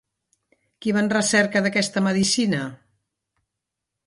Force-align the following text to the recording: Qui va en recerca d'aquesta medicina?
Qui 0.85 0.93
va 0.97 1.03
en 1.07 1.11
recerca 1.15 1.63
d'aquesta 1.67 2.03
medicina? 2.09 2.63